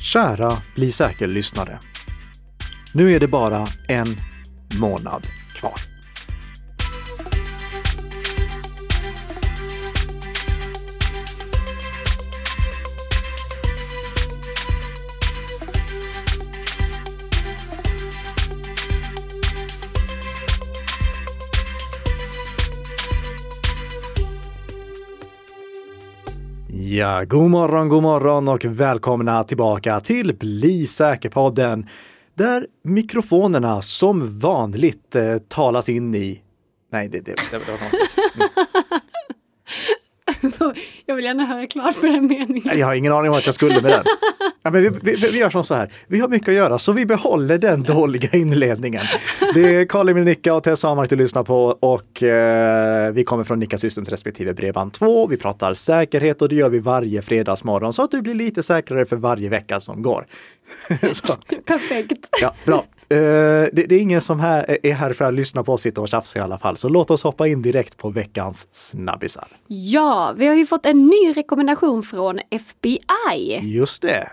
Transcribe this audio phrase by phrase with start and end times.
[0.00, 1.78] Kära Bli säker-lyssnare.
[2.94, 4.16] Nu är det bara en
[4.78, 5.87] månad kvar.
[26.98, 31.86] Ja, god morgon, god morgon och välkomna tillbaka till Bli säker-podden
[32.34, 36.42] där mikrofonerna som vanligt eh, talas in i...
[36.92, 38.10] Nej, det, det, det, det var konstigt.
[41.06, 42.78] Jag vill gärna höra klart för den meningen.
[42.78, 44.04] Jag har ingen aning om att jag skulle med den.
[44.62, 46.92] Ja, men vi, vi, vi gör som så här, vi har mycket att göra så
[46.92, 49.02] vi behåller den dåliga inledningen.
[49.54, 53.44] Det är Karl Emil Nicka och Tessa Hammar du lyssnar på och eh, vi kommer
[53.44, 55.26] från Nicka Systems respektive Bredband 2.
[55.26, 59.04] Vi pratar säkerhet och det gör vi varje fredagsmorgon så att du blir lite säkrare
[59.04, 60.26] för varje vecka som går.
[61.66, 62.28] Perfekt.
[62.42, 62.84] ja, bra.
[63.10, 63.16] Eh,
[63.72, 66.08] det, det är ingen som här, är här för att lyssna på oss sitta och
[66.08, 69.48] tjafsa i alla fall, så låt oss hoppa in direkt på veckans snabbisar.
[69.66, 73.60] Ja, vi har ju fått en ny rekommendation från FBI.
[73.62, 74.28] Just det.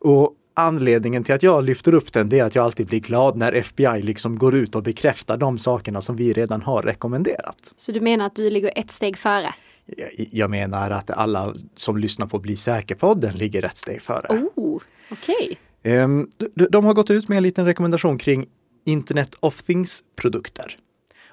[0.00, 3.36] Och anledningen till att jag lyfter upp den, det är att jag alltid blir glad
[3.36, 7.72] när FBI liksom går ut och bekräftar de sakerna som vi redan har rekommenderat.
[7.76, 9.54] Så du menar att du ligger ett steg före?
[10.30, 14.26] Jag- menar att alla som lyssnar på Bli säker-podden ligger ett steg före.
[14.54, 15.58] Oh, okej.
[15.82, 16.28] Ehm,
[16.70, 18.46] De har gått ut med en liten rekommendation kring
[18.86, 20.76] Internet of Things-produkter.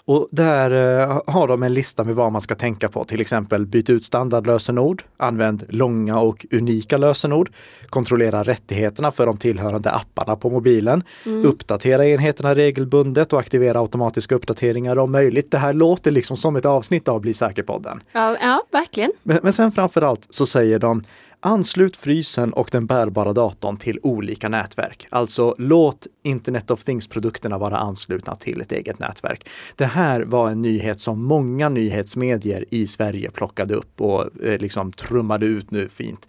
[0.08, 3.66] Och där eh, har de en lista med vad man ska tänka på, till exempel
[3.66, 7.50] byt ut standardlösenord, använd långa och unika lösenord,
[7.90, 11.04] kontrollera rättigheterna för de tillhörande apparna på mobilen,
[11.44, 15.52] uppdatera enheterna regelbundet och aktivera automatiska uppdateringar om möjligt.
[15.52, 18.00] Det här låter liksom som ett avsnitt av Bli säker-podden.
[18.12, 19.12] Ja, ja, verkligen.
[19.24, 21.04] Men, men sen framför allt så säger de
[21.40, 25.08] Anslut frysen och den bärbara datorn till olika nätverk.
[25.10, 29.50] Alltså låt Internet of Things-produkterna vara anslutna till ett eget nätverk.
[29.76, 34.92] Det här var en nyhet som många nyhetsmedier i Sverige plockade upp och eh, liksom
[34.92, 36.28] trummade ut nu fint.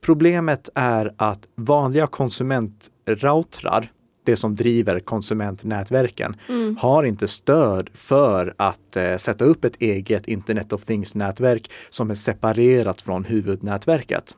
[0.00, 3.90] Problemet är att vanliga konsumentroutrar
[4.24, 6.36] det som driver konsumentnätverken
[6.78, 12.14] har inte stöd för att eh, sätta upp ett eget Internet of Things-nätverk som är
[12.14, 14.36] separerat från huvudnätverket.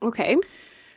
[0.00, 0.36] Okej.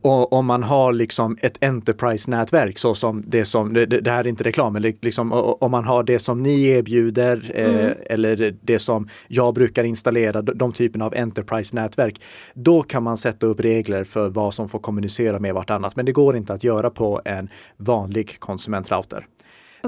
[0.03, 4.28] Och om man har liksom ett Enterprise-nätverk så som det som, det, det här är
[4.28, 9.07] inte reklam, men liksom, om man har det som ni erbjuder eh, eller det som
[9.28, 12.22] jag brukar installera, de, typerna av Enterprise-nätverk,
[12.53, 15.95] då kan man sätta upp regler för vad som får kommunicera med vartannat.
[15.95, 19.25] Men det går inte att göra på en vanlig konsumentrouter.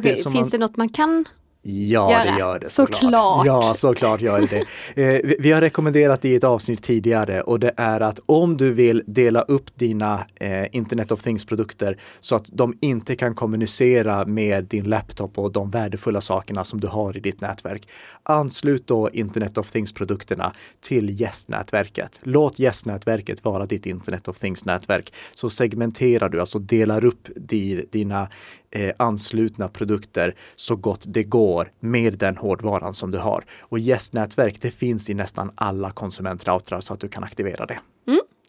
[0.02, 1.26] Det som finns man- det något man kan?
[1.66, 2.32] Ja, Göra.
[2.32, 3.46] det gör det Såklart.
[3.46, 4.64] Ja, såklart gör det.
[4.96, 8.74] Eh, vi, har rekommenderat det i ett avsnitt tidigare och det är att om du
[8.74, 14.64] vill dela upp dina eh, Internet of Things-produkter så att de inte kan kommunicera med
[14.64, 17.88] din laptop och de värdefulla sakerna som du har i ditt nätverk.
[18.24, 22.20] Anslut då Internet of Things-produkterna till Yes-nätverket.
[22.24, 25.14] Låt Yes-nätverket vara ditt Internet of Things-nätverk.
[25.36, 28.28] Så segmenterar du, alltså delar upp di, dina
[28.74, 33.44] eh, anslutna produkter så gott det går med den hårdvaran som du har.
[33.62, 37.80] Och Yes-nätverk, det finns i nästan alla konsumentroutrar så att du kan aktivera det.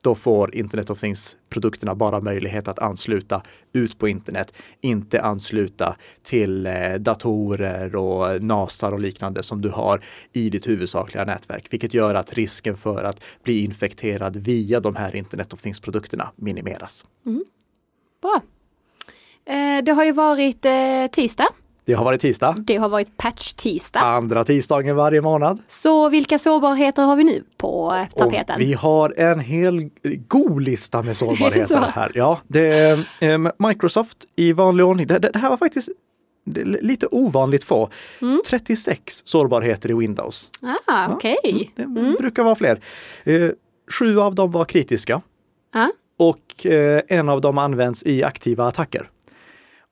[0.04, 3.42] Då får Internet of Things-produkterna bara möjlighet att ansluta
[3.72, 10.04] ut på internet, inte ansluta till eh, datorer och NASAR och liknande som du har
[10.32, 15.16] i ditt huvudsakliga nätverk, vilket gör att risken för att bli infekterad via de här
[15.16, 17.06] Internet of Things-produkterna minimeras.
[18.22, 18.42] Bra.
[19.46, 20.72] Eh, det har ju varit eh,
[21.12, 21.48] tisdag.
[21.86, 24.00] Det har varit tisdag, Det har varit patch-tisdag.
[24.00, 25.58] andra tisdagen varje månad.
[25.68, 28.56] Så vilka sårbarheter har vi nu på eh, Och tapeten?
[28.58, 29.90] vi har en hel
[30.28, 31.78] god lista med sårbarheter så?
[31.78, 32.12] här.
[32.14, 33.38] Ja, det är eh,
[33.68, 35.06] Microsoft i vanlig ordning.
[35.06, 35.88] Det, det, det här var faktiskt
[36.80, 37.90] lite ovanligt få.
[38.22, 38.40] Mm.
[38.46, 40.50] 36 sårbarheter i Windows.
[40.86, 41.70] Ah, okej.
[41.76, 41.86] Det
[42.18, 42.80] brukar vara fler.
[43.24, 43.50] Eh,
[43.98, 45.20] sju av dem var kritiska
[45.74, 45.90] Ja.
[46.18, 46.66] och
[47.08, 49.08] en av dem används i aktiva attacker.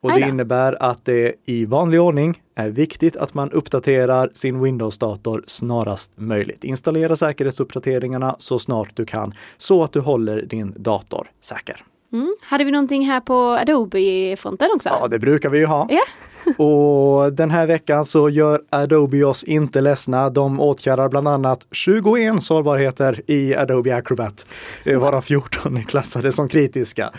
[0.02, 5.44] Och det innebär att det i vanlig ordning är viktigt att man uppdaterar sin Windows-dator
[5.46, 6.64] snarast möjligt.
[6.64, 11.84] Installera säkerhetsuppdateringarna så snart du kan så att du håller din dator säker.
[12.12, 12.34] Mm.
[12.42, 14.88] Hade vi någonting här på Adobe-fronten också?
[14.88, 15.88] Ja, det brukar vi ju ha.
[15.90, 16.02] Ja.
[16.64, 20.30] Och den här veckan så gör Adobe oss inte ledsna.
[20.30, 24.48] De åtgärdar bland annat 21 sårbarheter i Adobe Acrobat,
[24.84, 27.10] eh, varav 14 är klassade som kritiska.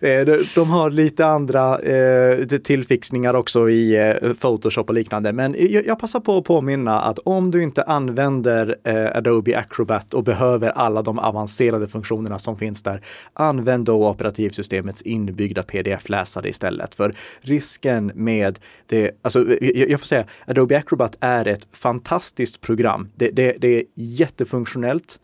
[0.00, 5.32] Eh, de, har lite andra eh, tillfixningar också i eh, Photoshop och liknande.
[5.32, 8.76] Men jag, passar på att påminna att om du inte använder
[9.14, 13.00] Adobe Acrobat och behöver alla de avancerade funktionerna som finns där,
[13.32, 16.94] använd då operativsystemets inbyggda pdf-läsare istället.
[16.94, 23.08] För risken med det, alltså jag, jag får säga, Adobe Acrobat är ett fantastiskt program.
[23.14, 25.20] Det, det, det är jättefunktionellt.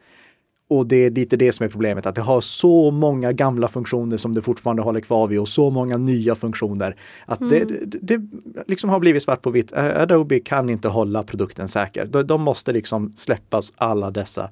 [0.70, 4.16] Och det är lite det som är problemet, att det har så många gamla funktioner
[4.16, 6.96] som det fortfarande håller kvar vid och så många nya funktioner.
[7.26, 7.68] Att mm.
[7.84, 8.28] det, det,
[8.66, 9.72] liksom har blivit svart på vitt.
[9.72, 12.06] Adobe kan inte hålla produkten säker.
[12.06, 14.50] De, de måste liksom släppas alla dessa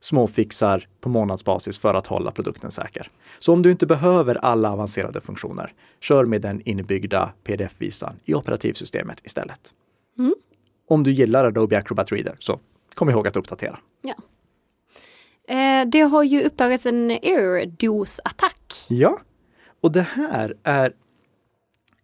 [0.00, 3.08] småfixar på månadsbasis för att hålla produkten säker.
[3.38, 9.20] Så om du inte behöver alla avancerade funktioner, kör med den inbyggda pdf-visan i operativsystemet
[9.24, 9.74] istället.
[10.18, 10.34] Mm.
[10.88, 12.60] Om du gillar Adobe Acrobat Reader, så
[12.94, 13.78] kom ihåg att uppdatera.
[14.02, 14.14] Ja.
[15.50, 18.86] Eh, det har ju uppdagats en airdos-attack.
[18.88, 19.20] Ja,
[19.80, 20.92] och det här är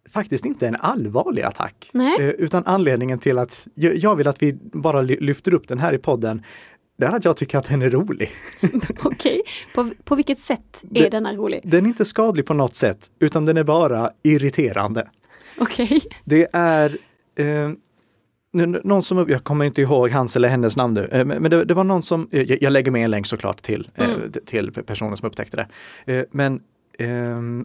[0.09, 1.89] faktiskt inte en allvarlig attack.
[1.93, 2.15] Nej.
[2.19, 5.97] Eh, utan anledningen till att jag vill att vi bara lyfter upp den här i
[5.97, 6.43] podden
[6.97, 8.31] det är att jag tycker att den är rolig.
[9.03, 9.41] Okej,
[9.75, 11.61] på, på vilket sätt är den, denna rolig?
[11.63, 15.07] Den är inte skadlig på något sätt, utan den är bara irriterande.
[15.57, 16.01] Okej.
[16.25, 16.97] Det är
[17.35, 17.71] eh,
[18.53, 21.73] någon som, jag kommer inte ihåg hans eller hennes namn nu, eh, men det, det
[21.73, 24.31] var någon som, jag, jag, lägger med en länk såklart till, eh, mm.
[24.45, 25.67] till personen som upptäckte det.
[26.13, 26.61] Eh, men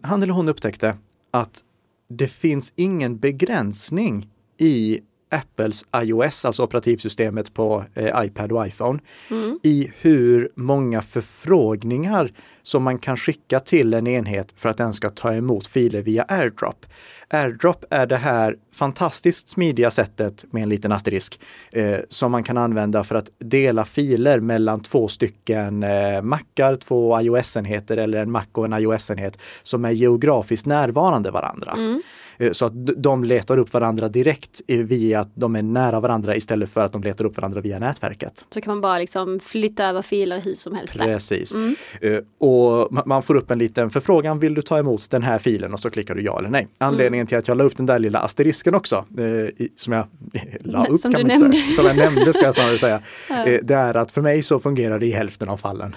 [0.02, 0.96] han eller hon upptäckte
[1.30, 1.60] att
[2.08, 5.00] det finns ingen begränsning i
[5.32, 8.98] Apples iOS, alltså operativsystemet på eh, iPad och iPhone,
[9.30, 9.58] mm.
[9.62, 12.32] i hur många förfrågningar
[12.62, 16.24] som man kan skicka till en enhet för att den ska ta emot filer via
[16.28, 16.86] AirDrop.
[17.28, 21.40] AirDrop är det här fantastiskt smidiga sättet med en liten asterisk
[21.72, 27.20] eh, som man kan använda för att dela filer mellan två stycken eh, Macar, två
[27.20, 31.72] iOS-enheter eller en Mac och en iOS-enhet som är geografiskt närvarande varandra.
[31.72, 32.02] Mm.
[32.38, 36.70] Eh, så att de letar upp varandra direkt via att de är nära varandra istället
[36.70, 38.46] för att de letar upp varandra via nätverket.
[38.54, 40.98] Så kan man bara liksom flytta över filer hur som helst.
[40.98, 41.54] Precis.
[41.54, 41.74] Mm.
[42.00, 45.72] Eh, och man får upp en liten förfrågan, vill du ta emot den här filen?
[45.72, 46.68] Och så klickar du ja eller nej.
[46.78, 47.26] Anledningen mm.
[47.26, 50.06] till att jag la upp den där lilla asterisken också, eh, som jag
[50.60, 51.52] la upp som kan man nämnde.
[51.52, 53.58] säga, som jag nämnde ska jag snarare säga, ja.
[53.62, 55.96] det är att för mig så fungerar det i hälften av fallen.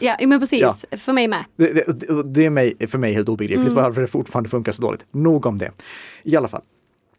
[0.00, 0.96] Ja, men precis, ja.
[0.96, 1.44] för mig med.
[1.56, 3.84] Det, det, det är mig, för mig helt obegripligt mm.
[3.84, 5.06] varför det fortfarande funkar så dåligt.
[5.10, 5.70] Nog om det.
[6.22, 6.62] I alla fall.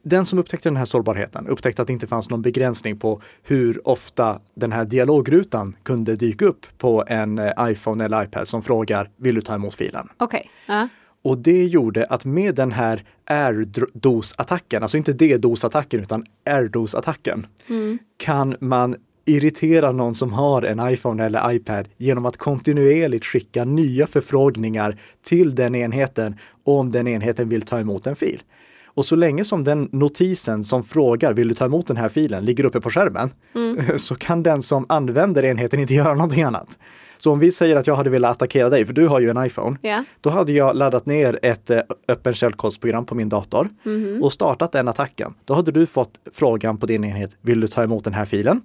[0.05, 3.87] Den som upptäckte den här sårbarheten upptäckte att det inte fanns någon begränsning på hur
[3.87, 9.09] ofta den här dialogrutan kunde dyka upp på en eh, iPhone eller iPad som frågar
[9.17, 10.09] vill du ta emot filen?
[10.17, 10.49] Okej.
[10.65, 10.81] Okay.
[10.81, 10.87] Uh.
[11.23, 17.99] Och det gjorde att med den här AirDos-attacken, alltså inte DDoS-attacken utan AirDos-attacken, mm.
[18.17, 24.07] kan man irritera någon som har en iPhone eller iPad genom att kontinuerligt skicka nya
[24.07, 28.41] förfrågningar till den enheten om den enheten vill ta emot en fil.
[28.95, 32.45] Och så länge som den notisen som frågar vill du ta emot den här filen
[32.45, 33.77] ligger uppe på skärmen mm.
[33.97, 36.77] så kan den som använder enheten inte göra någonting annat.
[37.17, 39.45] Så om vi säger att jag hade velat attackera dig, för du har ju en
[39.45, 40.03] iPhone, yeah.
[40.21, 44.23] då hade jag laddat ner ett eh, öppen källkodsprogram på min dator mm.
[44.23, 45.33] och startat den attacken.
[45.45, 48.61] Då hade du fått frågan på din enhet, vill du ta emot den här filen?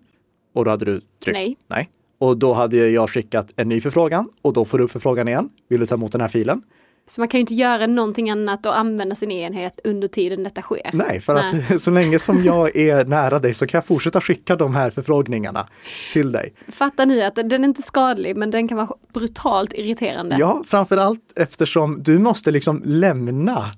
[0.59, 1.57] Och då hade du tryckt nej.
[1.69, 1.89] nej.
[2.19, 5.49] Och då hade jag skickat en ny förfrågan och då får du upp förfrågan igen.
[5.69, 6.63] Vill du ta emot den här filen?
[7.11, 10.63] Så man kan ju inte göra någonting annat och använda sin enhet under tiden detta
[10.63, 10.91] sker.
[10.93, 11.65] Nej, för Nej.
[11.71, 14.91] att så länge som jag är nära dig så kan jag fortsätta skicka de här
[14.91, 15.67] förfrågningarna
[16.13, 16.55] till dig.
[16.69, 20.37] Fattar ni att den är inte skadlig men den kan vara brutalt irriterande?
[20.39, 23.71] Ja, framförallt eftersom du måste liksom lämna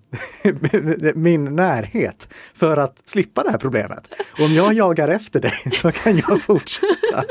[1.14, 4.08] min närhet för att slippa det här problemet.
[4.32, 7.24] Och om jag jagar efter dig så kan jag fortsätta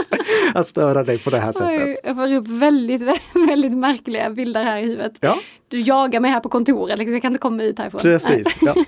[0.53, 1.87] att störa dig på det här sättet.
[1.87, 3.01] Oj, jag får upp väldigt,
[3.33, 5.13] väldigt märkliga bilder här i huvudet.
[5.19, 5.37] Ja.
[5.69, 7.13] Du jagar mig här på kontoret, liksom.
[7.13, 8.01] jag kan inte komma ut härifrån.
[8.01, 8.57] Precis.
[8.61, 8.75] Ja.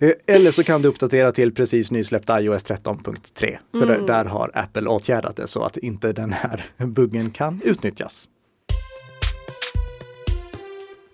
[0.00, 3.58] Eh, eller så kan du uppdatera till precis nysläppta iOS 13.3.
[3.72, 4.06] För mm.
[4.06, 8.28] där har Apple åtgärdat det så att inte den här buggen kan utnyttjas.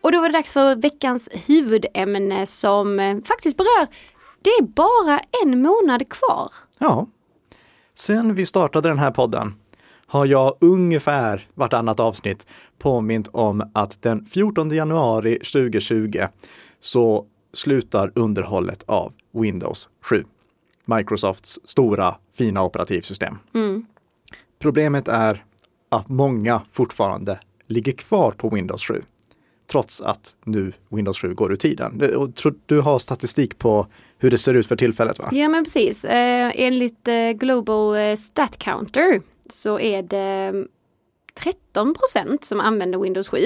[0.00, 3.86] Och då var det dags för veckans huvudämne som eh, faktiskt berör,
[4.42, 6.52] det är bara en månad kvar.
[6.78, 7.06] Ja.
[7.94, 9.54] Sen vi startade den här podden
[10.06, 12.46] har jag ungefär vartannat avsnitt
[12.78, 16.22] påmint om att den 14 januari 2020
[16.80, 20.24] så slutar underhållet av Windows 7.
[20.86, 23.38] Microsofts stora fina operativsystem.
[23.54, 23.86] Mm.
[24.58, 25.44] Problemet är
[25.88, 29.02] att många fortfarande ligger kvar på Windows 7
[29.70, 32.02] trots att nu Windows 7 går ur tiden.
[32.66, 33.86] Du har statistik på
[34.18, 35.28] hur det ser ut för tillfället va?
[35.32, 36.04] Ja men precis.
[36.04, 39.20] Eh, enligt eh, Global eh, Stat Counter
[39.52, 40.66] så är det
[41.34, 43.38] 13 procent som använder Windows 7.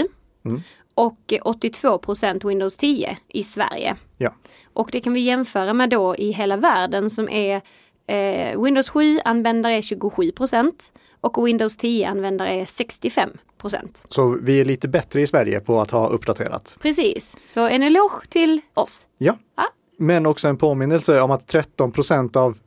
[0.44, 0.60] Mm.
[0.94, 3.96] och 82 procent Windows 10 i Sverige.
[4.16, 4.34] Ja.
[4.72, 7.60] Och det kan vi jämföra med då i hela världen som är
[8.06, 14.04] eh, Windows 7-användare är 27 procent och Windows 10-användare är 65 procent.
[14.08, 16.76] Så vi är lite bättre i Sverige på att ha uppdaterat.
[16.80, 19.06] Precis, så en eloge till oss.
[19.18, 19.36] Ja.
[19.56, 19.68] Ja.
[19.98, 22.58] Men också en påminnelse om att 13 procent av,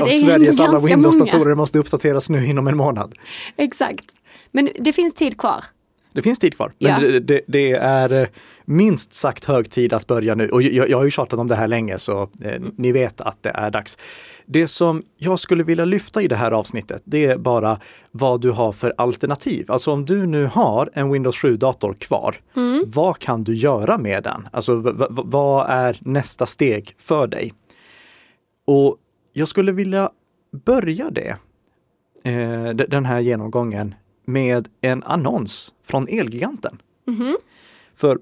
[0.00, 3.14] av Sveriges alla Windows-datorer måste uppdateras nu inom en månad.
[3.56, 4.04] Exakt.
[4.50, 5.64] Men det finns tid kvar.
[6.14, 6.98] Det finns tid kvar, men Ja.
[7.08, 8.26] det, det, det är eh,
[8.64, 10.48] minst sagt hög tid att börja nu.
[10.48, 13.42] Och jag, jag har ju tjatat om det här länge så eh, ni vet att
[13.42, 13.98] det är dags.
[14.46, 17.78] Det som jag skulle vilja lyfta i det här avsnittet, det är bara
[18.10, 19.70] vad du har för alternativ.
[19.70, 22.36] Alltså om du nu har en Windows 7-dator kvar,
[22.86, 24.48] vad kan du göra med den?
[24.52, 24.76] Alltså
[25.10, 27.52] vad är nästa steg för dig?
[28.66, 28.96] Och
[29.32, 30.10] jag skulle vilja
[30.64, 31.36] börja det,
[32.24, 36.82] eh, den här genomgången, med en annons från Elgiganten.
[37.94, 38.18] För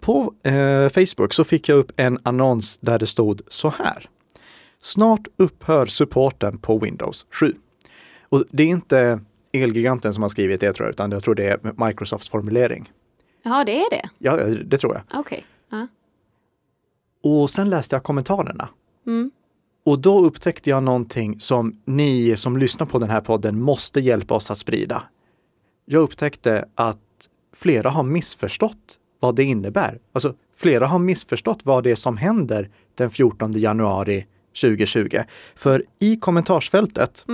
[0.00, 4.08] på eh, Facebook så fick jag upp en annons där det stod så här.
[4.78, 7.54] Snart upphör supporten på Windows 7.
[8.28, 9.20] Och det är inte
[9.52, 12.92] Elgiganten som har skrivit det tror jag, utan jag tror det är Microsofts formulering.
[13.42, 14.08] Ja, det är det.
[14.18, 15.20] Ja, det tror jag.
[15.20, 15.44] Okej.
[15.70, 15.86] Ja.
[17.22, 18.68] Och sen läste jag kommentarerna.
[19.06, 19.30] Mm.
[19.88, 24.34] Och då upptäckte jag någonting som ni som lyssnar på den här podden måste hjälpa
[24.34, 25.02] oss att sprida.
[25.84, 26.98] Jag upptäckte att
[27.56, 29.98] flera har missförstått vad det innebär.
[30.12, 34.26] Alltså, flera har missförstått vad det är som händer den 14 januari
[34.62, 35.18] 2020.
[35.54, 37.26] För i kommentarsfältet,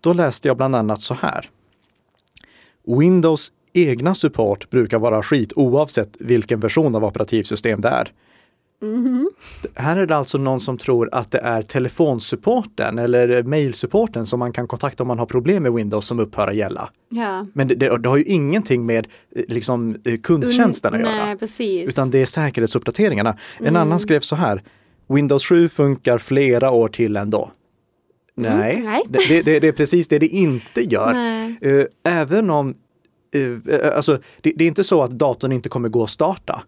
[0.00, 1.50] då läste jag bland annat så här.
[2.86, 8.12] Windows egna support brukar vara skit oavsett vilken version av operativsystem det är.
[9.76, 14.52] Här är det alltså någon som tror att det är telefonsupporten eller mailsupporten som man
[14.52, 16.90] kan kontakta om man har problem med Windows som upphör att gälla.
[17.08, 17.46] Ja.
[17.52, 21.24] Men det, det, det har ju ingenting med eh, liksom, eh, kundtjänsten att Mm, göra.
[21.26, 21.88] Nej, precis.
[21.88, 23.36] Utan det är säkerhetsuppdateringarna.
[23.58, 23.82] En Mm.
[23.82, 24.62] annan skrev så här.
[25.08, 27.50] Windows 7 funkar flera år till ändå.
[28.36, 29.02] Nej, Mm, nej.
[29.28, 31.12] Det, det, det är precis det det inte gör.
[31.12, 31.58] Nej.
[31.60, 31.84] Eh,
[32.20, 32.74] Även om,
[33.34, 36.62] eh, alltså det, det är inte så att datorn inte kommer gå att starta.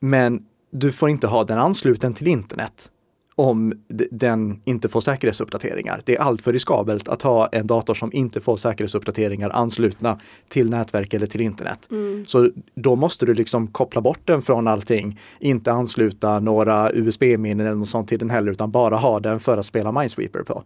[0.00, 0.42] Men
[0.74, 2.90] du får inte ha den ansluten till internet
[3.36, 3.72] om
[4.10, 6.02] den inte får säkerhetsuppdateringar.
[6.04, 11.14] Det är alltför riskabelt att ha en dator som inte får säkerhetsuppdateringar anslutna till nätverk
[11.14, 11.88] eller till internet.
[12.26, 17.76] Så då måste du liksom koppla bort den från allting, inte ansluta några USB-minnen eller
[17.76, 20.64] något sånt till den heller, utan bara ha den för att spela Minesweeper på.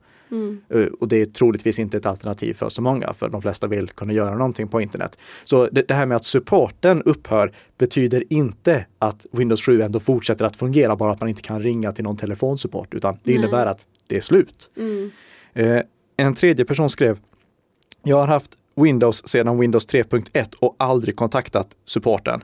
[0.69, 3.89] Eh, Och det är troligtvis inte ett alternativ för så många, för de flesta vill
[3.89, 5.19] kunna göra någonting på internet.
[5.45, 10.45] Så det, det här med att supporten upphör betyder inte att Windows 7 ändå fortsätter
[10.45, 13.87] att fungera, bara att man inte kan ringa till någon telefonsupport, utan det innebär att
[14.07, 14.71] det är slut.
[15.55, 15.83] Eh,
[16.17, 17.19] en tredje person skrev,
[18.05, 22.41] jag har haft Windows sedan Windows 3.1 och aldrig kontaktat supporten.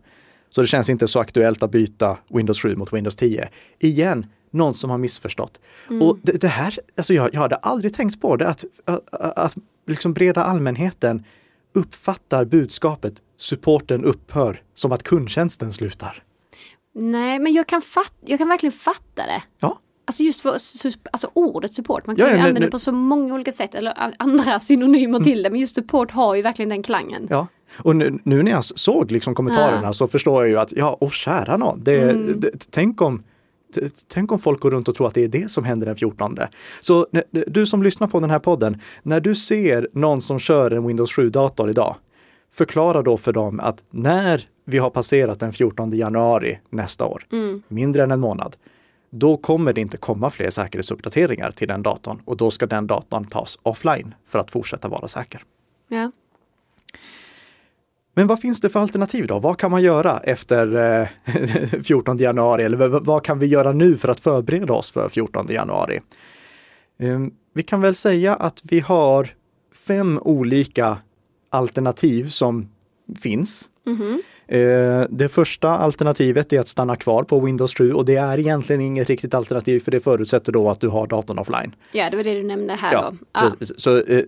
[0.51, 3.49] Så det känns inte så aktuellt att byta Windows 7 mot Windows 10.
[3.79, 5.61] Igen, någon som har missförstått.
[6.03, 9.55] Och det, det här, alltså jag, jag hade aldrig tänkt på det, att, att, att
[9.87, 11.25] liksom breda allmänheten
[11.75, 16.23] uppfattar budskapet supporten upphör som att kundtjänsten slutar.
[16.95, 19.43] Nej, men jag kan, fat- jag kan verkligen fatta det.
[19.61, 22.79] Ja, Alltså just för alltså ordet support, man kan Ja, ju ja, använda det på
[22.79, 25.51] så många olika sätt eller andra synonymer till det.
[25.51, 27.27] Men just support har ju verkligen den klangen.
[27.31, 27.47] Ja,
[27.79, 29.93] och nu, nu när jag såg liksom kommentarerna Ja.
[29.93, 33.23] så förstår jag ju att, ja, och kära nån, det, det, tänk om
[34.09, 36.37] Tänk om folk går runt och tror att det är det som händer den 14.
[36.81, 40.87] Så du som lyssnar på den här podden, när du ser någon som kör en
[40.87, 41.97] Windows 7-dator idag,
[42.53, 47.25] förklara då för dem att när vi har passerat den 14 januari nästa år,
[47.69, 48.57] mindre än en månad,
[49.11, 53.25] då kommer det inte komma fler säkerhetsuppdateringar till den datorn och då ska den datorn
[53.25, 55.43] tas offline för att fortsätta vara säker.
[55.89, 56.13] Ja.
[58.15, 59.39] Men vad finns det för alternativ då?
[59.39, 61.09] Vad kan man göra efter eh,
[61.85, 62.63] 14 januari?
[62.65, 66.01] Eller vad kan vi göra nu för att förbereda oss för 14 januari?
[66.99, 69.29] Ehm, Vi kan väl säga att vi har
[69.87, 70.97] fem olika
[71.51, 72.69] alternativ som
[73.23, 73.71] finns.
[74.49, 78.81] Eh, Det första alternativet är att stanna kvar på Windows 7 och det är egentligen
[78.83, 81.75] inget riktigt alternativ för det förutsätter då att du har datorn offline.
[81.93, 83.41] ja, det var det du nämnde här Ja, då.
[83.59, 83.81] Precis.
[83.81, 84.23] Så, eh,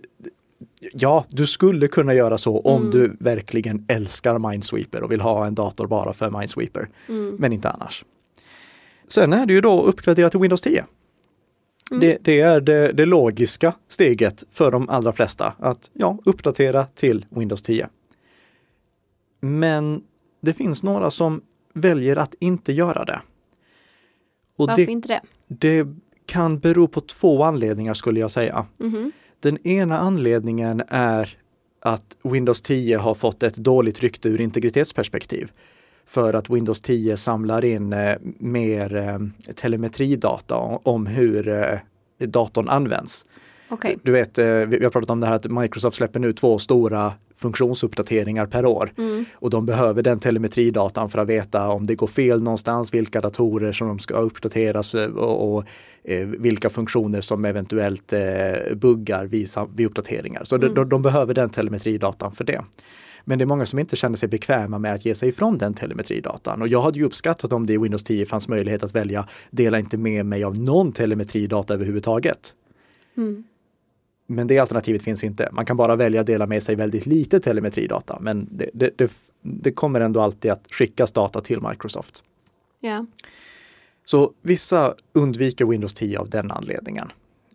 [0.93, 5.55] ja, du skulle kunna göra så om du verkligen älskar Minesweeper och vill ha en
[5.55, 6.89] dator bara för Minesweeper.
[7.39, 8.05] Men inte annars.
[9.07, 10.85] Sen är det ju då att uppgradera till Windows 10.
[11.91, 17.25] Det, det är det, det logiska steget för de allra flesta att ja, uppdatera till
[17.29, 17.89] Windows 10.
[19.39, 20.03] Men
[20.41, 21.41] det finns några som
[21.73, 23.21] väljer att inte göra det.
[24.57, 25.21] Och Varför det, inte det?
[25.47, 25.87] det
[26.25, 28.65] kan bero på två anledningar skulle jag säga.
[29.39, 31.37] Den ena anledningen är
[31.81, 35.51] att Windows 10 har fått ett dåligt rykte ur integritetsperspektiv.
[36.09, 39.19] för att Windows 10 samlar in eh, mer eh,
[39.53, 41.79] telemetridata om hur eh,
[42.27, 43.25] datorn används.
[43.69, 43.97] Okej.
[44.03, 47.13] Du vet, eh, vi har pratat om det här att Microsoft släpper nu två stora
[47.35, 48.93] funktionsuppdateringar per år.
[48.97, 49.25] Mm.
[49.33, 53.71] Och de behöver den telemetridatan för att veta om det går fel någonstans, vilka datorer
[53.71, 55.63] som de ska uppdateras och, och
[56.03, 58.21] eh, vilka funktioner som eventuellt eh,
[58.75, 60.43] buggar vid, vid uppdateringar.
[60.43, 62.61] Så de, de, de behöver den telemetridatan för det.
[63.25, 65.73] Men det är många som inte känner sig bekväma med att ge sig ifrån den
[65.73, 66.61] telemetridatan.
[66.61, 69.79] Och jag hade ju uppskattat om det i Windows 10 fanns möjlighet att välja dela
[69.79, 72.53] inte med mig av någon telemetridata överhuvudtaget.
[73.17, 73.43] Mm.
[74.27, 75.49] Men det alternativet finns inte.
[75.51, 78.17] Man kan bara välja att dela med sig väldigt lite telemetridata.
[78.21, 82.23] Men det, det, det, det kommer ändå alltid att skickas data till Microsoft.
[82.79, 83.05] Ja.
[84.05, 87.11] Så vissa undviker Windows 10 av den anledningen.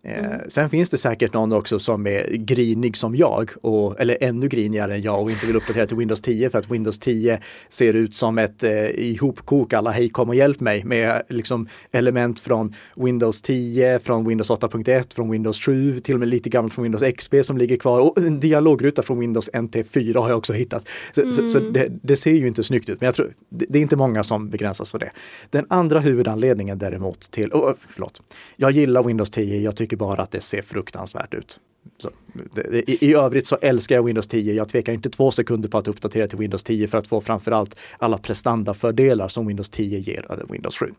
[0.07, 4.47] Eh, Sen finns det säkert någon också som är grinig som jag, och, eller ännu
[4.47, 7.93] grinigare än jag och inte vill uppdatera till Windows 10 för att Windows 10 ser
[7.93, 12.73] ut som ett eh, ihopkok alla hej kom och hjälp mig med liksom element från
[12.95, 17.03] Windows 10, från Windows 8.1, från Windows 7, till och med lite gammalt från Windows
[17.17, 20.89] XP som ligger kvar och en dialogruta från Windows NT4 har jag också hittat.
[21.15, 23.79] Så, så, så det, det ser ju inte snyggt ut, men jag tror det, det
[23.79, 25.11] är inte många som begränsas för det.
[25.49, 28.21] Den andra huvudanledningen däremot till, oh, förlåt,
[28.55, 31.59] jag gillar Windows 10, jag tycker bara att det ser fruktansvärt ut.
[32.01, 32.09] Så,
[32.53, 34.53] det, det, i, I övrigt så älskar jag Windows 10.
[34.53, 37.75] Jag tvekar inte två sekunder på att uppdatera till Windows 10 för att få framförallt
[37.97, 40.93] alla prestandafördelar som Windows 10 ger över Windows 7.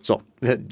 [0.00, 0.22] Så,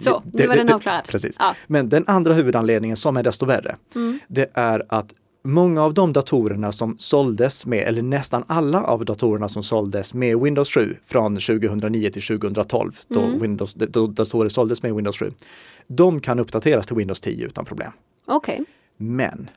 [0.00, 1.04] Så, nu var den avklarad.
[1.08, 1.36] Precis.
[1.38, 1.54] Ja.
[1.66, 4.18] Men den andra huvudanledningen som är desto värre, Mm.
[4.28, 5.14] det är att
[5.44, 10.38] många av de datorerna som såldes med, eller nästan alla av datorerna som såldes med
[10.40, 13.40] Windows 7 från 2009 till 2012, då, Mm.
[13.40, 15.32] Windows, då datorer såldes med Windows 7,
[15.86, 17.92] de kan uppdateras till Windows 10 utan problem.
[18.26, 18.64] Okej.
[18.96, 19.50] Men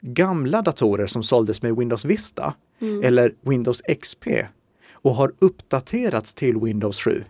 [0.00, 3.04] gamla datorer som såldes med Windows Vista Mm.
[3.04, 4.26] eller Windows XP
[4.92, 7.24] och har uppdaterats till Windows 7,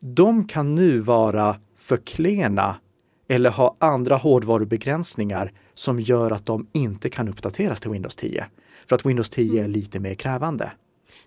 [0.00, 2.76] de kan nu vara för klena
[3.28, 8.46] eller ha andra hårdvarubegränsningar som gör att de inte kan uppdateras till Windows 10.
[8.86, 9.64] För att Windows 10 Mm.
[9.64, 10.72] är lite mer krävande.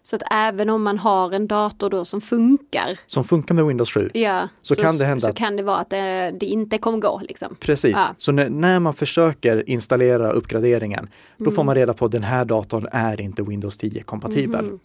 [0.06, 3.92] Så att även om man har en dator då som funkar, Som funkar med Windows
[3.94, 4.10] 7.
[4.14, 7.22] ja, Så kan det hända så kan det vara att det, det inte kommer gå.
[7.24, 7.56] Liksom.
[7.60, 8.16] Precis, Ja.
[8.18, 11.56] så när, när man försöker installera uppgraderingen, då Mm.
[11.56, 14.66] får man reda på att den här datorn är inte Windows 10 kompatibel.
[14.66, 14.80] Mhm.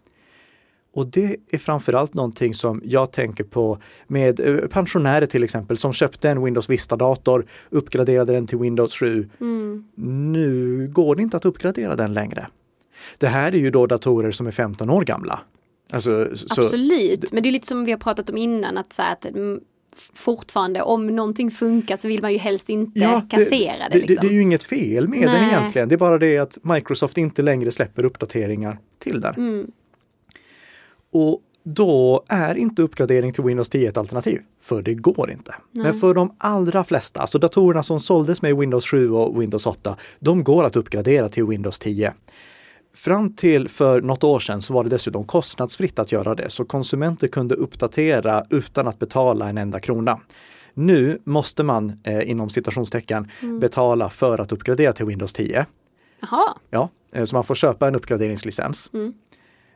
[0.94, 5.92] Och det är framförallt någonting som jag tänker på med eh, pensionärer till exempel som
[5.92, 9.28] köpte en Windows Vista-dator, uppgraderade den till Windows 7.
[9.40, 9.84] Mm.
[10.32, 12.46] Nu går det inte att uppgradera den längre.
[13.18, 15.40] Det här är ju då datorer som är 15 år gamla.
[15.90, 19.02] Alltså, så, Absolut, men det är lite som vi har pratat om innan, att, så
[19.02, 19.60] här, att mm,
[20.14, 24.00] fortfarande om någonting funkar så vill man ju helst inte kassera det.
[24.00, 24.26] det, liksom.
[24.26, 25.48] det är ju inget fel med den Nej.
[25.48, 25.88] egentligen.
[25.88, 29.34] Det är bara det att Microsoft inte längre släpper uppdateringar till den.
[29.34, 29.70] Mm.
[31.12, 35.54] Och då är inte uppgradering till Windows 10 ett alternativ, för det går inte.
[35.72, 39.96] Men för de allra flesta, alltså datorerna som såldes med Windows 7 och Windows 8,
[40.18, 42.12] de går att uppgradera till Windows 10.
[42.98, 46.64] Fram till för något år sedan så var det dessutom kostnadsfritt att göra det, så
[46.64, 50.20] konsumenter kunde uppdatera utan att betala en enda krona.
[50.74, 53.30] Nu måste man eh, inom citationstecken
[53.60, 55.66] betala för att uppgradera till Windows 10.
[56.20, 58.90] Jaha, Ja, eh, så man får köpa en uppgraderingslicens.
[58.94, 59.14] Mm.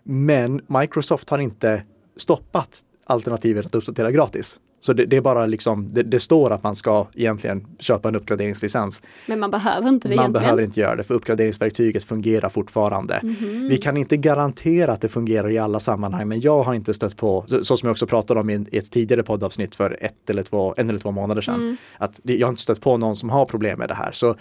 [0.02, 1.82] Men Microsoft har inte
[2.16, 4.60] stoppat alternativet att uppdatera gratis.
[4.84, 8.16] Så det, det är bara liksom, det, det står att man ska egentligen köpa en
[8.16, 9.02] uppgraderingslicens.
[9.26, 10.42] men man behöver inte det Man egentligen.
[10.42, 13.20] behöver inte göra det för uppgraderingsverktyget fungerar fortfarande.
[13.22, 13.68] Mhm.
[13.68, 17.16] Vi kan inte garantera att det fungerar i alla sammanhang, men jag har inte stött
[17.16, 20.42] på, så så som jag också pratade om i ett tidigare poddavsnitt för ett eller
[20.42, 21.76] två, en eller två månader sedan, Mm.
[21.98, 24.12] att jag har inte stött på någon som har problem med det här.
[24.12, 24.36] Så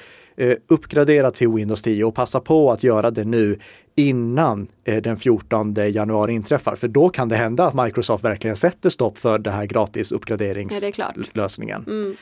[0.67, 3.59] uppgradera till Windows 10 och passa på att göra det nu
[3.95, 6.75] innan eh, den 14 januari inträffar.
[6.75, 10.15] För då kan det hända att Microsoft verkligen sätter stopp för det här gratis Ja,
[10.17, 11.85] uppgraderingslösningen.
[11.87, 12.15] Mm.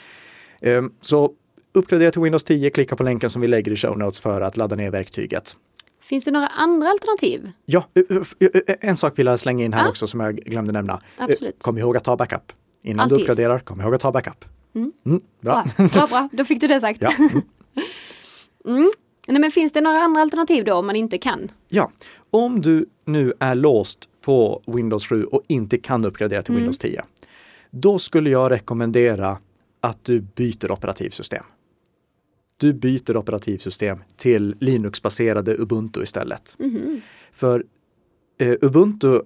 [0.85, 1.31] Eh, Så
[1.73, 4.57] uppgradera till Windows 10, klicka på länken som vi lägger i show notes för att
[4.57, 5.55] ladda ner verktyget.
[6.01, 7.51] Finns det några andra alternativ?
[7.65, 9.89] Ja, eh, eh, eh, en sak vill jag slänga in här Ja.
[9.89, 10.93] också som jag glömde nämna.
[10.93, 11.55] Eh, Absolut.
[11.63, 12.41] Kom ihåg att ta backup.
[12.83, 13.17] Innan Alltid.
[13.17, 14.45] du uppgraderar, kom ihåg att ta backup.
[14.75, 14.91] Mm.
[15.05, 15.65] Mm, bra.
[15.77, 16.29] Bra, bra, bra.
[16.31, 17.01] då fick du det sagt.
[17.01, 17.09] Ja.
[17.19, 17.29] Mm.
[18.69, 18.91] Mm.
[19.27, 21.51] Nej, men finns det några andra alternativ då om man inte kan?
[21.67, 21.91] ja,
[22.31, 26.61] om du nu är låst på Windows 7 och inte kan uppgradera till Mm.
[26.61, 27.03] Windows 10,
[27.71, 29.37] då skulle jag rekommendera
[29.81, 31.43] att du byter operativsystem.
[32.57, 36.55] Du byter operativsystem till Linux-baserade Ubuntu istället.
[36.59, 37.01] Mhm.
[37.33, 37.63] För
[38.39, 39.21] eh, Ubuntu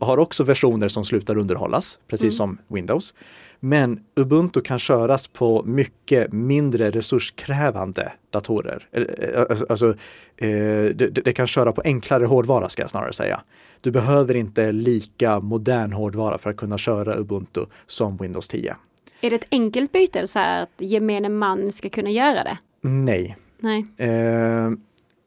[0.00, 2.32] har också versioner som slutar underhållas, precis Mm.
[2.32, 3.14] som Windows.
[3.60, 8.88] Men Ubuntu kan köras på mycket mindre resurskrävande datorer.
[8.92, 9.88] Eller, eh, Alltså, alltså,
[10.36, 10.46] eh,
[10.94, 13.40] det, det kan köra på enklare hårdvara ska jag snarare säga.
[13.80, 18.76] Du behöver inte lika modern hårdvara för att kunna köra Ubuntu som Windows 10.
[19.20, 22.58] Är det ett enkelt byte så här att gemene man ska kunna göra det?
[22.80, 23.86] Nej, Nej.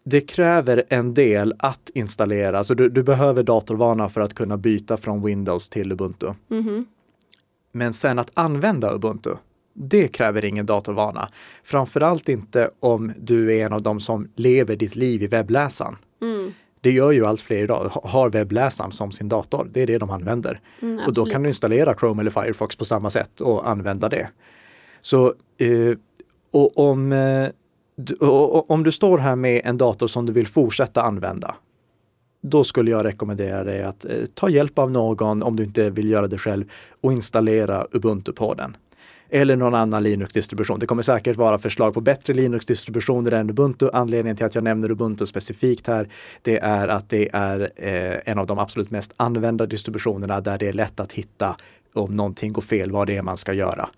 [0.04, 4.98] Det kräver en del att installera, alltså du, du behöver datorvana för att kunna byta
[4.98, 6.28] från Windows till Ubuntu.
[6.48, 6.86] Mhm.
[7.72, 9.30] Men sen att använda Ubuntu,
[9.74, 11.30] det kräver ingen datorvana.
[11.64, 15.96] Framförallt inte om du är en av dem som lever ditt liv i webbläsaren.
[16.22, 16.52] Mm.
[16.82, 19.68] Det gör ju allt fler idag, ha- har webbläsaren som sin dator.
[19.72, 20.60] Det är det de använder.
[20.82, 24.30] Mm, och då kan du installera Chrome eller Firefox på samma sätt och använda det.
[25.02, 25.26] Så
[25.58, 25.98] eh,
[26.52, 27.48] och om, eh,
[27.96, 31.56] du, om du står här med en dator som du vill fortsätta använda,
[32.42, 36.10] då skulle jag rekommendera dig att eh, ta hjälp av någon om du inte vill
[36.10, 36.66] göra det själv
[37.02, 38.78] och installera Ubuntu på den.
[39.34, 40.80] Eller någon annan Linux-distribution.
[40.80, 43.90] Det kommer säkert vara förslag på bättre Linux-distributioner än Ubuntu.
[43.94, 46.10] Anledningen till att jag nämner Ubuntu specifikt här,
[46.42, 50.68] det är att det är eh, en av de absolut mest använda distributionerna där det
[50.68, 51.56] är lätt att hitta
[51.94, 53.90] om någonting går fel, vad det är man ska göra.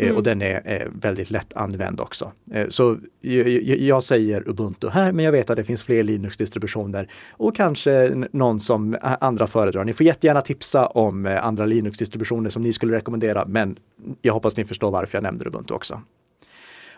[0.00, 0.16] Eh, Mm.
[0.16, 2.32] Och den är eh, väldigt lätt använd också.
[2.52, 7.56] Eh, så jag, säger Ubuntu här, men jag vet att det finns fler Linux-distributioner och
[7.56, 9.84] kanske någon som andra föredrar.
[9.84, 13.76] Ni får jättegärna tipsa om andra Linux-distributioner som ni skulle rekommendera, men
[14.22, 16.02] jag hoppas ni förstår varför jag nämnde Ubuntu också.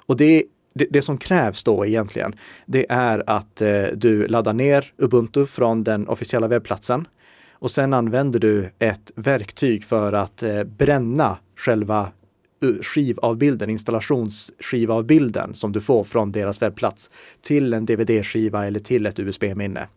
[0.07, 2.35] Och det, det, det som krävs då egentligen,
[2.67, 7.07] det är att eh, du laddar ner Ubuntu från den officiella webbplatsen
[7.53, 12.12] och sen använder du ett verktyg för att eh, bränna själva
[12.83, 19.88] skivavbilden, installationsskivavbilden som du får från deras webbplats till en DVD-skiva eller till ett USB-minne.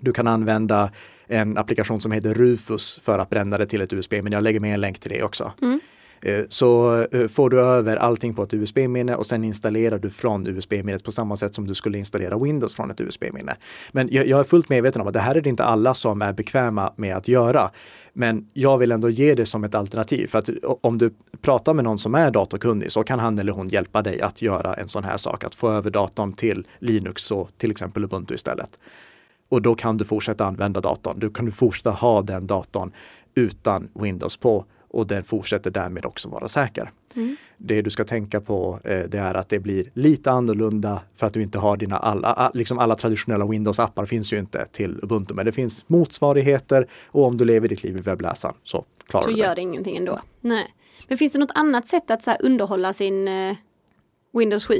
[0.00, 0.90] Du kan använda
[1.26, 4.36] en applikation som heter Rufus för att bränna det till ett USB-minne.
[4.36, 5.52] Jag lägger med en länk till det också.
[5.62, 5.80] Mm.
[6.22, 10.46] Eh, så eh, får du över allting på ett USB-minne och sen installerar du från
[10.46, 13.56] USB-minnet på samma sätt som du skulle installera Windows från ett USB-minne.
[13.92, 16.22] Men jag, jag är fullt medveten om att det här är det inte alla som
[16.22, 17.70] är bekväma med att göra.
[18.12, 20.50] Men jag vill ändå ge det som ett alternativ för att
[20.80, 24.20] om du pratar med någon som är datorkunnig så kan han eller hon hjälpa dig
[24.20, 28.04] att göra en sån här sak, att få över datorn till Linux och till exempel
[28.04, 28.78] Ubuntu istället.
[29.48, 31.18] Och då kan du fortsätta använda datorn.
[31.18, 32.92] Du kan du fortsätta ha den datorn
[33.34, 36.92] utan Windows på och den fortsätter därmed också vara säker.
[37.16, 37.36] Mm.
[37.56, 41.34] Det du ska tänka på eh, det är att det blir lite annorlunda för att
[41.34, 45.34] du inte har dina alla, a- liksom alla traditionella Windows-appar finns ju inte till Ubuntu,
[45.34, 49.30] men det finns motsvarigheter och om du lever ditt liv i webbläsaren så klarar Så
[49.30, 49.54] du gör det.
[49.54, 50.18] det ingenting ändå.
[50.40, 50.66] Nej.
[51.08, 53.56] Men finns det något annat sätt att så underhålla sin eh,
[54.32, 54.74] Windows 7?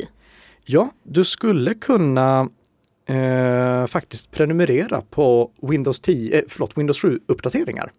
[0.64, 2.48] Ja, du skulle kunna
[3.06, 7.90] eh, faktiskt prenumerera på Windows 10, eh, förlåt, Windows 7-uppdateringar.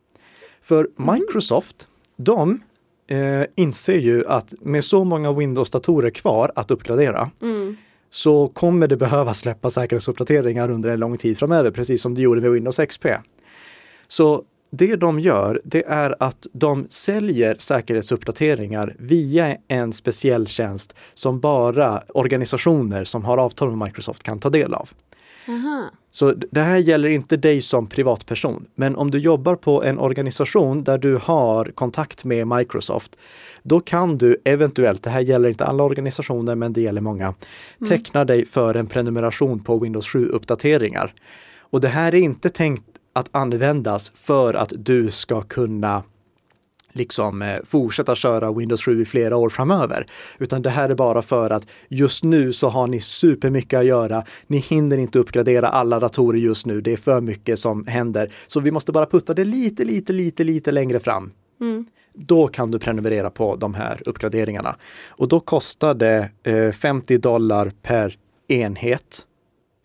[0.61, 1.87] För Microsoft,
[2.19, 2.61] de
[3.07, 7.77] eh, inser ju att med så många Windows-datorer kvar att uppgradera Mm.
[8.09, 12.41] så kommer det behöva släppa säkerhetsuppdateringar under en lång tid framöver, precis som det gjorde
[12.41, 13.05] med Windows XP.
[14.07, 21.39] Så det de gör, det är att de säljer säkerhetsuppdateringar via en speciell tjänst som
[21.39, 24.89] bara organisationer som har avtal med Microsoft kan ta del av.
[25.49, 25.91] Aha.
[26.11, 30.83] Så det här gäller inte dig som privatperson, men om du jobbar på en organisation
[30.83, 33.17] där du har kontakt med Microsoft,
[33.63, 37.33] då kan du eventuellt, det här gäller inte alla organisationer, men det gäller många,
[37.87, 41.13] teckna dig för en prenumeration på Windows 7-uppdateringar.
[41.59, 46.03] Och det här är inte tänkt att användas för att du ska kunna
[46.93, 50.05] liksom eh, fortsätta köra Windows 7 i flera år framöver.
[50.39, 54.23] Utan det här är bara för att just nu så har ni supermycket att göra.
[54.47, 56.81] Ni hinner inte uppgradera alla datorer just nu.
[56.81, 58.33] Det är för mycket som händer.
[58.47, 61.31] Så vi måste bara putta det lite, lite, lite, lite längre fram.
[61.61, 61.85] Mm.
[62.13, 64.75] Då kan du prenumerera på de här uppgraderingarna.
[65.09, 69.21] Och då kostar det eh, 50 dollar per enhet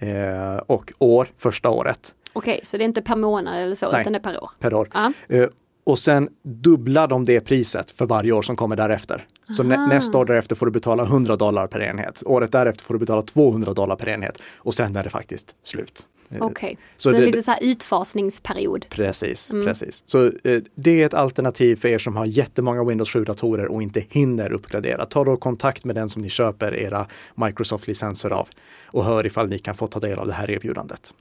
[0.00, 4.00] eh, och år första året Okej, så det är inte per månad eller så, Nej.
[4.00, 4.50] utan det är per år.
[4.58, 4.88] per år.
[4.94, 5.12] Ja.
[5.28, 5.48] Eh,
[5.84, 9.26] och sen dubblar de det priset för varje år som kommer därefter.
[9.56, 12.22] Så nä nästa år därefter får du betala 100 dollar per enhet.
[12.26, 14.42] Året därefter får du betala 200 dollar per enhet.
[14.58, 16.06] Och sen är det faktiskt slut.
[16.30, 18.86] Eh, Okej, Så så, det- lite så här utfasningsperiod.
[18.88, 19.66] Precis, Mm.
[19.66, 20.02] precis.
[20.06, 24.04] Så eh, det är ett alternativ för er som har jättemånga Windows 7-datorer och inte
[24.10, 25.06] hinner uppgradera.
[25.06, 28.48] Ta då kontakt med den som ni köper era Microsoft-licenser av
[28.86, 31.14] och hör ifall ni kan få ta del av det här erbjudandet.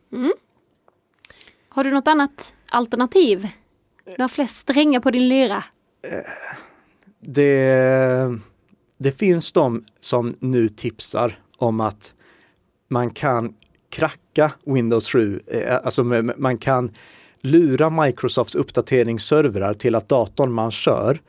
[1.70, 3.48] Har du något annat alternativ?
[4.06, 5.64] Du har flest strängar på din lyra.
[7.20, 8.40] det,
[8.98, 12.16] det finns de som nu tipsar om att
[12.88, 13.54] man kan
[13.90, 16.04] kracka Windows 7, eh, alltså
[16.38, 16.92] man kan
[17.42, 21.20] lura Microsofts uppdateringsservrar till att datorn man kör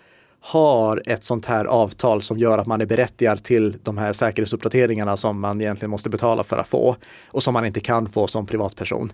[0.41, 5.17] har ett sånt här avtal som gör att man är berättigad till de här säkerhetsuppdateringarna
[5.17, 6.97] som man egentligen måste betala för att få
[7.31, 9.13] och som man inte kan få som privatperson.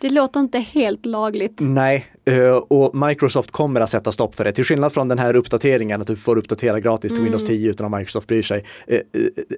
[0.00, 1.56] Det låter inte helt lagligt.
[1.60, 2.06] Nej,
[2.68, 4.52] och Microsoft kommer att sätta stopp för det.
[4.52, 7.24] Till skillnad från den här uppdateringen att du får uppdatera gratis till mm.
[7.24, 8.64] Windows 10 utan att Microsoft bryr sig.
[8.86, 9.02] Eh, eh,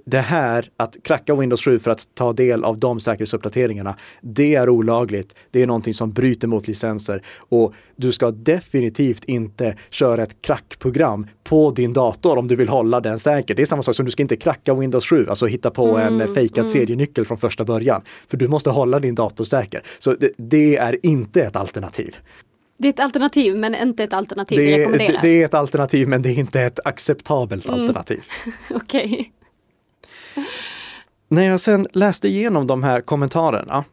[0.04, 4.68] det här att kracka Windows 7 för att ta del av de säkerhetsuppdateringarna, det är
[4.68, 5.36] olagligt.
[5.50, 11.26] Det är någonting som bryter mot licenser och du ska definitivt inte köra ett krackprogram
[11.44, 13.54] på din dator om du vill hålla den säker.
[13.54, 16.20] Det är samma sak som du ska inte kracka Windows 7, alltså hitta på mm,
[16.20, 16.68] en fejkad mm.
[16.68, 18.02] serienyckel från första början.
[18.28, 19.82] För du måste hålla din dator säker.
[19.98, 22.16] Så det, det är inte ett alternativ.
[22.82, 25.12] Det är ett alternativ men inte ett alternativ det, rekommenderar.
[25.12, 27.80] Det, det är ett alternativ men det är inte ett acceptabelt mm.
[27.80, 28.22] alternativ.
[28.70, 29.04] Okej.
[29.04, 29.24] Okay.
[31.28, 33.84] När jag sen läste igenom de här kommentarerna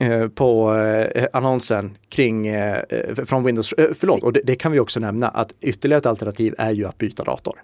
[0.00, 2.82] eh, på eh, annonsen kring eh,
[3.26, 6.70] från Windows, förlåt, och det, det, kan vi också nämna att ytterligare ett alternativ är
[6.70, 7.54] ju att byta dator.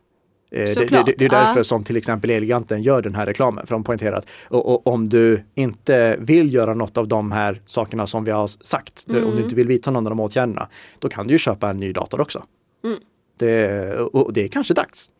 [0.50, 1.64] Det, det, det, är därför ja.
[1.64, 3.66] som till exempel Elgiganten gör den här reklamen.
[3.66, 7.62] För de poängterar att och, och, om du inte vill göra något av de här
[7.66, 9.24] sakerna som vi har sagt, mm.
[9.24, 11.76] om du inte vill vidta någon av de åtgärderna, då kan du ju köpa en
[11.76, 12.44] ny dator också.
[12.84, 12.98] Mm.
[13.36, 15.10] Det, och det är kanske dags.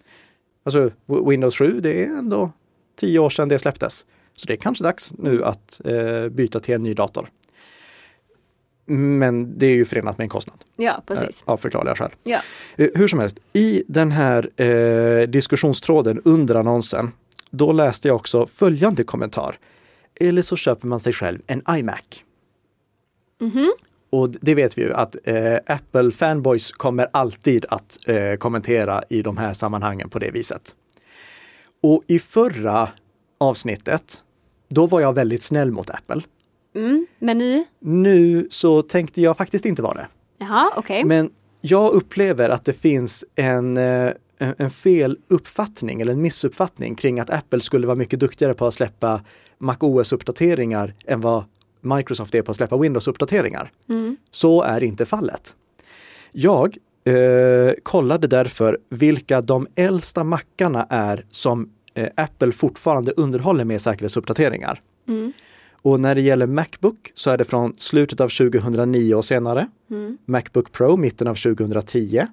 [0.64, 0.90] Alltså
[1.26, 2.52] Windows 7, det är ändå
[2.96, 4.06] tio år sedan det släpptes.
[4.34, 7.28] Så det är kanske dags nu att eh, byta till en ny dator.
[8.88, 10.56] Men det är ju förenat med en kostnad.
[10.76, 11.42] Ja, precis.
[11.44, 12.10] Av förklarliga skäl.
[12.24, 12.40] Ja.
[12.76, 17.12] Eh, hur som helst, i den här eh, diskussionstråden under annonsen,
[17.50, 19.58] då läste jag också följande kommentar.
[20.20, 22.24] Eller så köper man sig själv en iMac.
[23.40, 23.68] Mm -hmm.
[24.10, 29.22] Och det vet vi ju att eh, Apple fanboys kommer alltid att eh, kommentera i
[29.22, 30.74] de här sammanhangen på det viset.
[31.82, 32.88] Och i förra
[33.38, 34.24] avsnittet,
[34.68, 36.22] då var jag väldigt snäll mot Apple.
[36.78, 37.64] Mm, men nu?
[37.80, 40.08] Nu så tänkte jag faktiskt inte vara det.
[40.38, 40.80] Jaha, okej.
[40.80, 41.04] Okay.
[41.04, 47.20] Men jag upplever att det finns en, eh, en fel uppfattning eller en missuppfattning kring
[47.20, 49.20] att Apple skulle vara mycket duktigare på att släppa
[49.58, 51.44] MacOS-uppdateringar än vad
[51.80, 53.70] Microsoft är på att släppa Windows-uppdateringar.
[53.88, 54.16] Mm.
[54.30, 55.54] Så är inte fallet.
[56.32, 63.80] Jag eh, kollade därför vilka de äldsta mackarna är som eh, Apple fortfarande underhåller med
[63.80, 64.80] säkerhetsuppdateringar.
[65.08, 65.32] Mm.
[65.82, 69.68] Och när det gäller Macbook så är det från slutet av 2009 och senare.
[69.90, 70.18] Mm.
[70.24, 72.26] Macbook Pro mitten av 2010.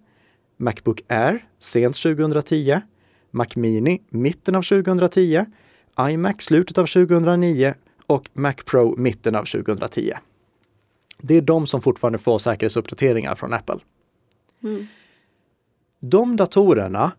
[0.58, 2.82] Macbook Air sent 2010.
[3.32, 5.46] Mac Mini mitten av 2010.
[6.00, 7.74] iMac slutet av 2009
[8.08, 10.14] och Mac Pro mitten av 2010.
[11.22, 13.80] Det är de som fortfarande får säkerhetsuppdateringar från Apple.
[14.64, 14.88] Mm.
[16.00, 17.12] De datorerna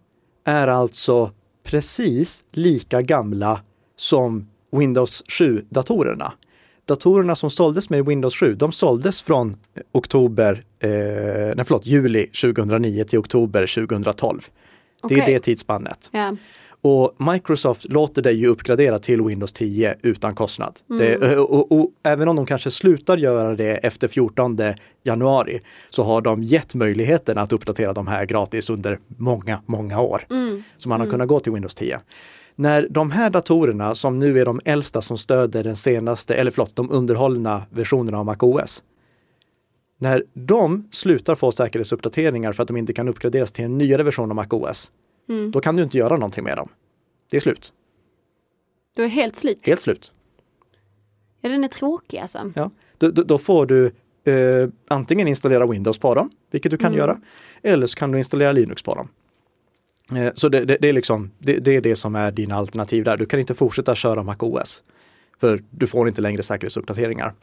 [0.44, 1.30] är alltså
[1.62, 3.60] precis lika gamla
[3.96, 4.46] som
[4.78, 6.32] Windows 7-datorerna.
[6.84, 9.56] Datorerna som såldes med Windows 7, de såldes från
[9.92, 14.40] oktober, eh, nej förlåt, juli 2009 till oktober 2012.
[15.02, 15.16] Okay.
[15.16, 16.10] Det är det tidsspannet.
[16.14, 16.34] Yeah.
[16.80, 20.80] Och Microsoft låter dig ju uppgradera till Windows 10 utan kostnad.
[20.90, 21.20] Mm.
[21.20, 24.58] Det, och, och, och, även om de kanske slutar göra det efter 14
[25.04, 25.60] januari
[25.90, 30.22] så har de gett möjligheten att uppdatera de här gratis under många, många år.
[30.30, 30.62] Mm.
[30.76, 31.12] Så man har mm.
[31.12, 32.00] kunnat gå till Windows 10.
[32.58, 36.76] När de här datorerna som nu är de äldsta som stöder den senaste, eller förlåt,
[36.76, 38.84] de underhållna versionerna av MacOS.
[39.98, 44.30] När de slutar få säkerhetsuppdateringar för att de inte kan uppgraderas till en nyare version
[44.30, 44.92] av MacOS,
[45.28, 45.50] mm.
[45.50, 46.68] då kan du inte göra någonting med dem.
[47.30, 47.72] Det är slut.
[48.94, 49.66] Du är helt slut?
[49.66, 50.12] Helt slut.
[51.40, 52.52] Ja, den är tråkig alltså.
[52.54, 53.86] Ja, då, då, då får du
[54.24, 56.98] eh, antingen installera Windows på dem, vilket du kan mm.
[56.98, 57.20] göra,
[57.62, 59.08] eller så kan du installera Linux på dem.
[60.14, 63.04] Eh, så det, det, det är liksom, det, det, är det som är dina alternativ
[63.04, 63.16] där.
[63.16, 64.82] Du kan inte fortsätta köra MacOS.
[65.40, 67.34] För du får inte längre säkerhetsuppdateringar.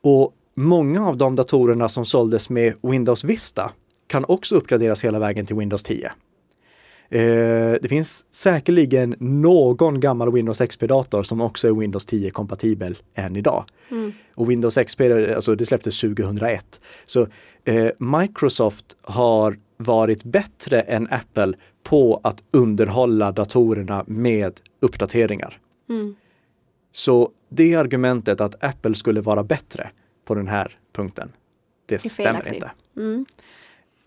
[0.00, 3.72] Och många av de datorerna som såldes med Windows Vista
[4.06, 6.12] kan också uppgraderas hela vägen till Windows 10.
[7.12, 13.64] Eh, det finns säkerligen någon gammal Windows XP-dator som också är Windows 10-kompatibel än idag.
[13.90, 14.12] Mm.
[14.34, 15.00] Och Windows XP,
[15.36, 16.80] alltså det släpptes 2001.
[17.04, 17.26] Så
[17.64, 25.58] eh, Microsoft har varit bättre än Apple på att underhålla datorerna med uppdateringar.
[25.88, 26.14] Mm.
[26.92, 29.90] Så det argumentet att Apple skulle vara bättre
[30.24, 31.32] på den här punkten,
[31.86, 32.70] det, det stämmer inte.
[32.96, 33.26] Mm.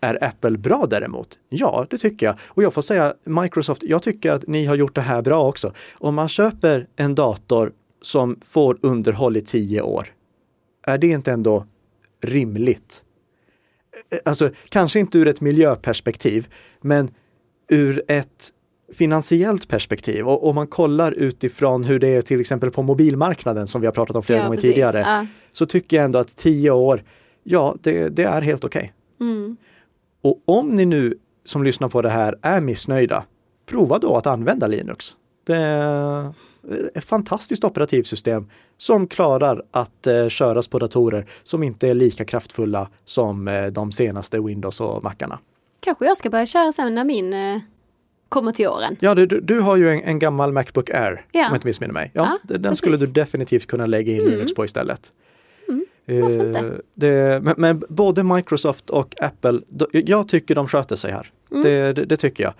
[0.00, 1.38] Är Apple bra däremot?
[1.48, 2.36] Ja, det tycker jag.
[2.44, 5.72] Och jag får säga Microsoft, jag tycker att ni har gjort det här bra också.
[5.94, 10.06] Om man köper en dator som får underhåll i tio år,
[10.82, 11.66] är det inte ändå
[12.22, 13.02] rimligt?
[14.24, 16.48] Alltså, kanske inte ur ett miljöperspektiv,
[16.80, 17.10] men
[17.68, 18.50] ur ett
[18.92, 23.80] finansiellt perspektiv och om man kollar utifrån hur det är till exempel på mobilmarknaden som
[23.80, 24.70] vi har pratat om flera ja, gånger precis.
[24.70, 25.26] tidigare, ja.
[25.52, 27.04] så tycker jag ändå att tio år,
[27.42, 28.92] ja, det, det är helt okej.
[29.20, 29.56] Mm.
[30.22, 33.24] Och om ni nu som lyssnar på det här är missnöjda,
[33.66, 35.16] prova då att använda Linux.
[35.46, 36.32] Det är
[36.94, 42.88] ett fantastiskt operativsystem som klarar att eh, köras på datorer som inte är lika kraftfulla
[43.04, 45.38] som eh, de senaste Windows och Macarna.
[45.86, 47.58] Kanske jag ska börja köra sen när min eh,
[48.28, 48.96] kommer till åren.
[49.00, 51.40] Ja, du, du har ju en, en gammal Macbook Air, Ja.
[51.40, 52.10] om jag inte missminner mig.
[52.14, 52.78] Ja, Ja, den precis.
[52.78, 55.12] skulle du definitivt kunna lägga in Linux på istället.
[56.06, 56.72] varför Eh, inte?
[56.94, 61.30] det, men, men både Microsoft och Apple, då, jag tycker de sköter sig här.
[61.50, 61.62] Mm.
[61.62, 62.52] Det, det, det tycker jag.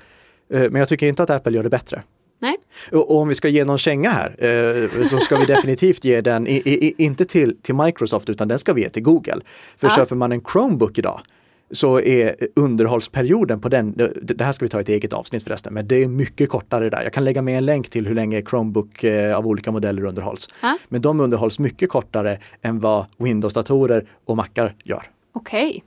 [0.62, 2.02] Eh, Men jag tycker inte att Apple gör det bättre.
[2.38, 2.56] Nej.
[2.92, 6.20] Och, och om vi ska ge någon känga här eh, så ska vi definitivt ge
[6.20, 9.40] den, i, i, inte till, till Microsoft utan den ska vi ge till Google.
[9.76, 9.94] För Ja.
[9.96, 11.20] köper man en Chromebook idag
[11.70, 15.74] så är underhållsperioden på den, det, här ska vi ta i ett eget avsnitt förresten,
[15.74, 17.02] men det är mycket kortare där.
[17.02, 20.48] Jag kan lägga med en länk till hur länge Chromebook eh, av olika modeller underhålls.
[20.62, 20.78] Ja.
[20.88, 25.02] Men de underhålls mycket kortare än vad Windows-datorer och Macar gör.
[25.32, 25.84] Okej,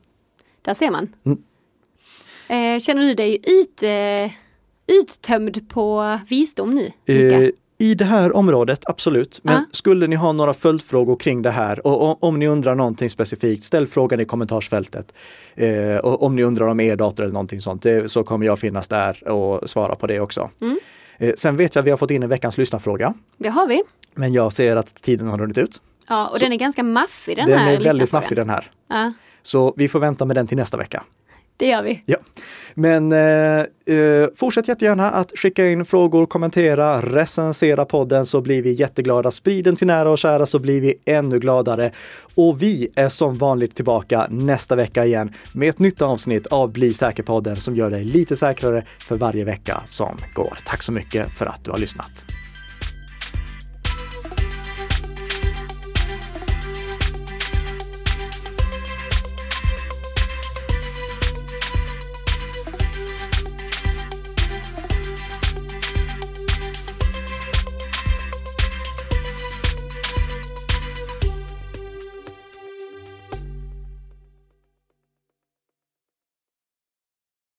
[0.61, 1.15] där ser man.
[1.25, 1.37] Mm.
[2.47, 4.31] Eh, känner du dig ut, eh,
[5.01, 7.43] uttömd på visdom nu, Mika?
[7.43, 7.49] Eh,
[7.81, 9.39] I det här området, absolut.
[9.43, 9.65] Men Ja.
[9.71, 13.63] skulle ni ha några följdfrågor kring det här och, och om ni undrar någonting specifikt,
[13.63, 15.13] ställ frågan i kommentarsfältet.
[15.55, 18.87] Eh, och om ni undrar om e-dator eller någonting sånt, det, så kommer jag finnas
[18.87, 20.49] där och svara på det också.
[20.61, 20.79] Mm.
[21.17, 23.81] Eh, sen vet jag att vi har fått in en veckans lyssnarfråga, Det har vi.
[24.15, 25.81] men jag ser att tiden har runnit ut.
[26.09, 28.71] Ja, och den är ganska maffig den, Den här är väldigt maffig den här.
[28.89, 31.03] Ja, Så vi får vänta med den till nästa vecka
[31.59, 32.03] det gör vi.
[32.05, 32.17] Ja.
[32.73, 33.59] Men eh,
[33.95, 39.31] eh, fortsätt jättegärna att skicka in frågor, kommentera, recensera podden så blir vi jätteglada.
[39.31, 41.91] Sprid den till nära och kära så blir vi ännu gladare.
[42.35, 46.93] Och vi är som vanligt tillbaka nästa vecka igen med ett nytt avsnitt av Bli
[46.93, 50.57] säker-podden som gör dig lite säkrare för varje vecka som går.
[50.65, 52.38] Tack så mycket för att du har lyssnat.